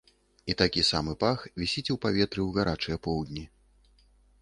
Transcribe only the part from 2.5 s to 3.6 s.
гарачыя поўдні.